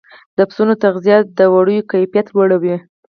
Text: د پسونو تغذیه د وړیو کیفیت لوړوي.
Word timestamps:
د 0.37 0.39
پسونو 0.49 0.73
تغذیه 0.83 1.17
د 1.37 1.39
وړیو 1.53 1.87
کیفیت 1.91 2.27
لوړوي. 2.35 2.75